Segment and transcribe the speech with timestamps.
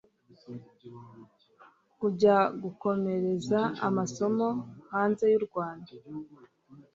[1.99, 4.47] kujya gukomereza amasomo
[4.91, 5.91] hanze y'u Rwanda